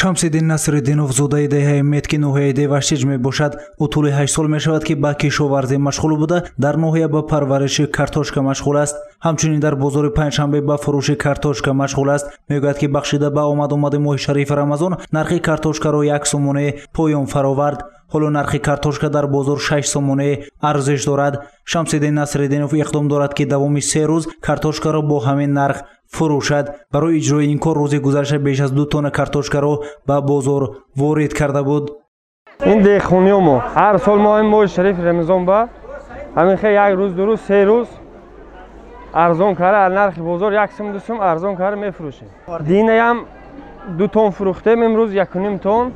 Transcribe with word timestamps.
шамсиддин 0.00 0.46
насриддинов 0.46 1.10
зодаи 1.12 1.48
деҳаи 1.48 1.82
метки 1.82 2.16
ноҳияи 2.24 2.52
деваштиҷ 2.60 3.02
мебошад. 3.12 3.52
Ӯ 3.82 3.86
тӯли 3.92 4.10
ҳашт 4.18 4.34
сол 4.36 4.46
мешавад 4.54 4.82
ки 4.88 4.94
ба 5.04 5.12
кишоварзӣ 5.20 5.76
машғул 5.86 6.12
буда. 6.22 6.38
Дар 6.64 6.74
ноҳия 6.84 7.08
ба 7.14 7.20
парвариши 7.32 7.84
картошка 7.98 8.40
машғул 8.50 8.76
аст. 8.84 8.96
Ҳамчунин 9.26 9.60
дар 9.64 9.74
бозори 9.82 10.10
панҷшанбе 10.18 10.60
ба 10.68 10.76
фурӯши 10.84 11.14
картошка 11.24 11.70
машғул 11.82 12.08
аст. 12.14 12.26
Мегӯяд 12.50 12.78
ки 12.80 12.86
бахшида 12.86 13.28
ба 13.36 13.42
омадомади 13.52 13.98
моҳи 14.04 14.18
шарифи 14.26 14.54
рамазон 14.60 14.92
нархи 15.16 15.38
картошкаро 15.48 16.00
як 16.16 16.26
сомоне 16.32 16.66
поён 16.94 17.26
фаровард. 17.32 17.80
Ҳоло 18.12 18.28
нархи 18.38 18.58
картошка 18.58 19.08
дар 19.10 19.26
бозор 19.26 19.58
шаш 19.58 19.84
сомоне 19.94 20.30
арзиш 20.60 21.04
дорад. 21.04 21.34
Шамсиддин 21.64 22.14
насриддинов 22.14 22.72
иқдом 22.72 23.08
дорад 23.08 23.34
ки 23.34 23.44
давоми 23.44 23.82
се 23.82 24.02
рӯз 24.10 24.24
картошкаро 24.46 25.02
бо 25.02 25.16
ҳамин 25.26 25.52
нарх 25.60 25.78
фурӯшад. 26.14 26.66
Барои 26.92 27.18
иҷрои 27.20 27.46
ин 27.52 27.58
кор 27.58 27.76
рӯзи 27.76 27.98
гузашта 27.98 28.38
беш 28.38 28.60
аз 28.60 28.72
ду 28.72 28.84
тонна 28.86 29.10
картошкаро 29.10 29.74
ба 30.06 30.20
бозор 30.20 30.62
ворид 30.96 31.32
карда 31.34 31.62
буд. 31.64 31.84
Ин 32.72 32.82
дehхониёмо 32.82 33.56
ҳар 33.74 33.98
сол 34.04 34.18
мо 34.18 34.40
ин 34.40 34.46
моҳи 34.52 34.68
шарифи 34.76 35.02
рамазон 35.02 35.44
ба 35.44 35.68
ҳамин 36.36 36.56
хе 36.56 36.68
як 36.84 36.92
рӯз 37.00 37.12
ду 37.18 37.22
рӯз 37.28 37.40
се 37.48 37.58
рӯз 37.70 37.88
арзон 39.12 39.54
карда 39.54 39.78
аз 39.86 39.92
нархи 39.92 40.20
бозор 40.20 40.52
як 40.52 40.70
сум 40.76 40.92
ду 40.92 41.00
сум 41.06 41.20
арзон 41.20 41.56
карда 41.56 41.76
мефурӯшем. 41.84 42.28
Динаям 42.60 43.26
ду 43.98 44.08
тон 44.08 44.28
фурӯхтем 44.36 44.78
имрӯз 44.86 45.10
якуним 45.24 45.58
тон. 45.58 45.92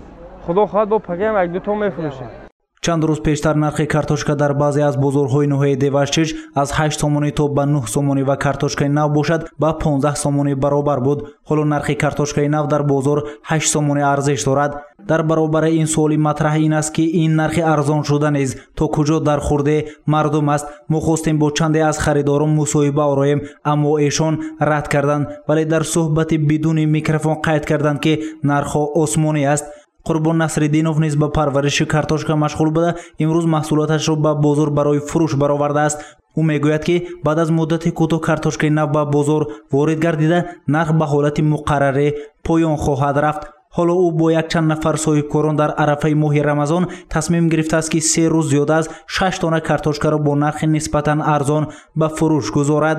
Худо 0.46 0.66
хоҳад 0.66 0.88
бо 0.88 0.98
пагаям 0.98 1.36
як 1.36 1.52
ду 1.52 1.60
тон 1.60 1.78
мефурӯшем 1.78 2.41
чанд 2.84 3.04
рӯз 3.04 3.20
пештар 3.22 3.54
нархи 3.54 3.86
картошка 3.86 4.34
дар 4.36 4.52
баъзе 4.54 4.82
аз 4.82 4.96
бозорҳои 4.96 5.46
ноҳияи 5.54 5.76
девашчиш 5.84 6.28
аз 6.62 6.68
ҳашт 6.78 6.98
сомонӣ 7.02 7.30
то 7.38 7.44
ба 7.56 7.64
нӯҳ 7.72 7.84
сомонӣ 7.94 8.22
ва 8.28 8.36
картошкаи 8.44 8.88
нав 8.98 9.08
бошад 9.18 9.40
ба 9.62 9.70
понздаҳ 9.82 10.14
сомонӣ 10.24 10.54
баробар 10.64 11.00
буд. 11.06 11.18
Ҳоло 11.48 11.64
нархи 11.72 11.94
картошкаи 12.02 12.48
нав 12.54 12.64
дар 12.72 12.82
бозор 12.92 13.18
ҳашт 13.50 13.68
сомонӣ 13.74 14.02
арзиш 14.12 14.40
дорад. 14.48 14.72
Дар 15.10 15.22
баробари 15.30 15.70
ин 15.80 15.86
суоли 15.94 16.16
матраҳ 16.26 16.54
ин 16.66 16.72
аст 16.80 16.90
ки 16.96 17.04
ин 17.24 17.32
нархи 17.40 17.62
арзон 17.74 18.02
шуда 18.08 18.30
низ. 18.36 18.50
То 18.76 18.84
куҷо 18.94 19.18
дар 19.28 19.40
хурди 19.46 19.76
мардум 20.12 20.48
аст? 20.54 20.66
Мо 20.90 20.98
хостем 21.06 21.38
бо 21.38 21.50
чанде 21.58 21.80
аз 21.90 21.96
харидорон 22.04 22.50
мусоҳиба 22.60 23.04
ороем 23.12 23.40
аммо 23.72 23.90
эшон 24.08 24.34
рад 24.60 24.86
карданд 24.88 25.28
вале 25.48 25.64
дар 25.64 25.82
суҳбати 25.94 26.36
бидуни 26.48 26.84
микрофон 26.96 27.36
қайд 27.46 27.64
карданд 27.70 28.00
ки 28.04 28.12
нархҳо 28.50 28.82
осмонӣ 29.02 29.44
аст 29.54 29.66
қурбон 30.06 30.36
насриддинов 30.36 30.98
низ 30.98 31.16
ба 31.16 31.28
парвариши 31.28 31.86
картошка 31.86 32.32
машғул 32.32 32.70
буда. 32.70 32.96
Имрӯз 33.18 33.46
маҳсулоташро 33.46 34.16
ба 34.16 34.34
бозор 34.34 34.70
барои 34.70 35.00
фурӯш 35.00 35.36
баровардааст. 35.36 35.98
Ӯ 36.38 36.42
мегӯяд 36.48 36.84
ки 36.84 36.96
баъд 37.24 37.38
аз 37.38 37.50
муддати 37.50 37.90
кӯтоҳ 37.90 38.20
картошкаи 38.20 38.70
нав 38.70 38.90
ба 38.92 39.04
бозор 39.04 39.42
ворид 39.72 40.00
гардида 40.00 40.38
нарх 40.66 40.92
ба 40.92 41.06
ҳолати 41.12 41.42
муқаррарӣ 41.52 42.08
поён 42.44 42.76
хоҳад 42.84 43.16
рафт. 43.24 43.42
Ҳоло 43.76 43.94
ӯ 44.06 44.08
бо 44.18 44.30
якчанд 44.40 44.66
нафар 44.72 44.96
соҳибкорон 45.04 45.56
дар 45.56 45.70
арафаи 45.82 46.14
моҳи 46.14 46.42
рамазон 46.42 46.84
тасмим 47.08 47.48
гирифтааст 47.48 47.88
ки 47.92 48.00
се 48.00 48.24
рӯз 48.32 48.46
зиёда 48.52 48.74
аз 48.80 48.86
шаш 49.06 49.38
тона 49.38 49.60
картошкаро 49.60 50.18
бо 50.18 50.34
нархи 50.34 50.66
нисбатан 50.66 51.20
арзон 51.34 51.64
ба 51.96 52.08
фурӯш 52.16 52.46
гузорад. 52.56 52.98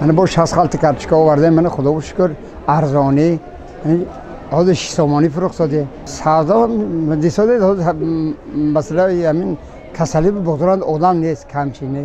Мана 0.00 0.12
бо 0.12 0.26
шаст 0.26 0.52
халти 0.54 0.76
картошка 0.78 1.14
овардем 1.16 1.54
мана 1.54 1.70
худо 1.70 2.00
шукр 2.00 2.30
арзонӣ 2.66 3.38
ҳозир 4.54 4.76
шисомонӣ 4.84 5.28
фурӯхт 5.34 5.56
соде 5.60 5.86
савдо 6.18 6.56
дисоде 7.24 7.54
масъалаи 8.76 9.22
ҳамин 9.30 9.50
касалӣ 9.98 10.30
бозоранд 10.48 10.82
одам 10.94 11.16
нест 11.24 11.44
камчине. 11.52 12.04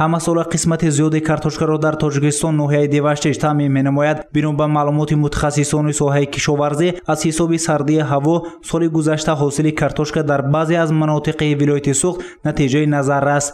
Ҳама 0.00 0.18
сола 0.26 0.44
қисмати 0.52 0.88
зиёди 0.96 1.20
картошкаро 1.28 1.78
дар 1.78 1.94
тоҷикистон 2.02 2.54
ноҳияи 2.62 2.88
деваштеш 2.96 3.36
таъмин 3.44 3.72
менамояд. 3.78 4.18
Бино 4.34 4.52
ба 4.60 4.66
маълумоти 4.76 5.14
мутахассисони 5.14 5.92
соҳаи 6.00 6.26
кишоварзӣ 6.34 6.88
аз 7.12 7.18
ҳисоби 7.26 7.58
сардии 7.66 8.06
ҳаво 8.10 8.36
соли 8.68 8.88
гузашта 8.96 9.32
ҳосили 9.42 9.72
картошка 9.80 10.20
дар 10.30 10.40
баъзе 10.54 10.76
аз 10.84 10.90
манотиқи 11.00 11.54
вилояти 11.60 11.94
суғд 12.02 12.18
натиҷаи 12.46 12.86
назаррас 12.96 13.44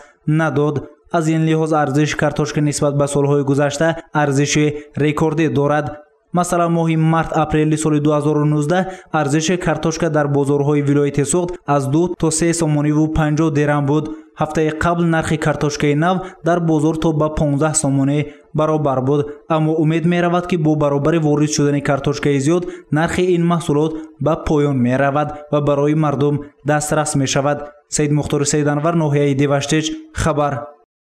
надод. 0.40 0.74
Аз 1.12 1.24
ин 1.28 1.42
лиҳоз 1.48 1.72
арзиши 1.82 2.16
картошка 2.16 2.60
нисбат 2.60 2.94
ба 3.00 3.06
солҳои 3.14 3.42
гузашта 3.50 3.88
арзиши 4.22 4.66
рекордӣ 5.04 5.46
дорад 5.58 5.86
масалан 6.32 6.72
моҳи 6.72 6.96
март 6.96 7.30
апрели 7.42 7.76
соли 7.76 8.00
2019 8.00 8.86
арзиши 9.12 9.56
картошка 9.56 10.10
дар 10.10 10.26
бозорҳои 10.28 10.82
вилояти 10.82 11.24
суғд 11.32 11.56
аз 11.66 11.88
ду 11.90 12.02
то 12.20 12.30
се 12.30 12.52
сомониву 12.52 13.04
панҷоҳ 13.18 13.50
дирам 13.58 13.86
буд. 13.86 14.04
Ҳафтаи 14.40 14.70
қабл 14.82 15.04
нархи 15.14 15.36
картошкаи 15.46 15.94
нав 15.94 16.16
дар 16.44 16.60
бозор 16.60 16.96
то 16.96 17.12
ба 17.12 17.28
15 17.38 17.74
сомонӣ 17.82 18.18
баробар 18.54 19.00
буд. 19.08 19.20
Аммо 19.48 19.72
умед 19.82 20.04
меравад 20.04 20.46
ки 20.46 20.56
бо 20.56 20.76
баробари 20.76 21.18
ворид 21.18 21.50
шудани 21.50 21.80
картошкаи 21.80 22.38
зиёд 22.40 22.64
нархи 22.92 23.24
ин 23.36 23.42
маҳсулот 23.52 23.92
ба 24.20 24.34
поён 24.46 24.76
меравад 24.86 25.28
ва 25.52 25.60
барои 25.60 25.94
мардум 25.94 26.40
дастрас 26.64 27.14
мешавад. 27.14 27.58
Саид 27.88 28.12
мухтори 28.12 28.44
саиданвар 28.44 28.94
ноҳияи 28.94 29.34
деваштеч 29.34 29.84
хабар 30.14 30.54